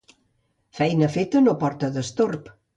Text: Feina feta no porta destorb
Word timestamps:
Feina 0.79 1.11
feta 1.17 1.45
no 1.45 1.55
porta 1.67 1.93
destorb 2.01 2.55